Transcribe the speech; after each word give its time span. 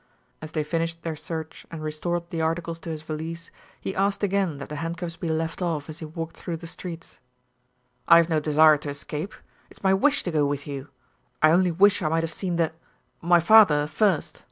As 0.41 0.53
they 0.53 0.63
finished 0.63 1.03
their 1.03 1.15
search 1.15 1.67
and 1.69 1.83
restored 1.83 2.31
the 2.31 2.41
articles 2.41 2.79
to 2.79 2.89
his 2.89 3.03
valise, 3.03 3.51
he 3.79 3.95
asked 3.95 4.23
again 4.23 4.57
that 4.57 4.69
the 4.69 4.77
handcuffs 4.77 5.15
be 5.15 5.27
left 5.27 5.61
off 5.61 5.89
as 5.89 5.99
he 5.99 6.05
walked 6.05 6.35
through 6.37 6.57
the 6.57 6.65
streets. 6.65 7.19
"I 8.07 8.17
have 8.17 8.27
no 8.27 8.39
desire 8.39 8.77
to 8.77 8.89
escape. 8.89 9.35
It 9.69 9.77
is 9.77 9.83
my 9.83 9.93
wish 9.93 10.23
to 10.23 10.31
go 10.31 10.43
with 10.47 10.65
you. 10.65 10.87
I 11.43 11.51
only 11.51 11.69
wish 11.69 12.01
I 12.01 12.07
might 12.09 12.23
have 12.23 12.31
seen 12.31 12.55
the 12.55 12.73
my 13.21 13.39
father 13.39 13.85
first. 13.85 14.39